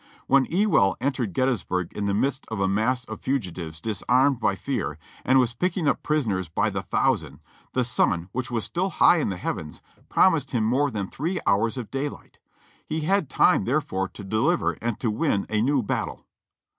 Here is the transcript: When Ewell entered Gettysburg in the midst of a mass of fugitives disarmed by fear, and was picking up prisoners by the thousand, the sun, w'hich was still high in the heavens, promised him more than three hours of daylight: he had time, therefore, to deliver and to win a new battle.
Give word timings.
When 0.25 0.45
Ewell 0.45 0.97
entered 0.99 1.31
Gettysburg 1.31 1.93
in 1.93 2.05
the 2.07 2.15
midst 2.15 2.47
of 2.49 2.59
a 2.59 2.67
mass 2.67 3.05
of 3.05 3.21
fugitives 3.21 3.79
disarmed 3.79 4.39
by 4.39 4.55
fear, 4.55 4.97
and 5.23 5.37
was 5.37 5.53
picking 5.53 5.87
up 5.87 6.01
prisoners 6.01 6.49
by 6.49 6.71
the 6.71 6.81
thousand, 6.81 7.39
the 7.73 7.83
sun, 7.83 8.27
w'hich 8.33 8.49
was 8.49 8.63
still 8.63 8.89
high 8.89 9.17
in 9.19 9.29
the 9.29 9.37
heavens, 9.37 9.79
promised 10.09 10.49
him 10.49 10.63
more 10.63 10.89
than 10.89 11.07
three 11.07 11.39
hours 11.45 11.77
of 11.77 11.91
daylight: 11.91 12.39
he 12.83 13.01
had 13.01 13.29
time, 13.29 13.65
therefore, 13.65 14.07
to 14.07 14.23
deliver 14.23 14.71
and 14.81 14.99
to 14.99 15.11
win 15.11 15.45
a 15.51 15.61
new 15.61 15.83
battle. 15.83 16.25